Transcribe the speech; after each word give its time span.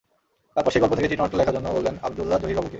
তারপর 0.55 0.71
সেই 0.71 0.81
গল্প 0.81 0.93
থেকে 0.95 1.09
চিত্রনাট্য 1.09 1.37
লেখার 1.37 1.55
জন্য 1.55 1.67
বললেন 1.69 1.95
আবদুল্লাহ 2.01 2.37
জহির 2.39 2.57
বাবুকে। 2.57 2.69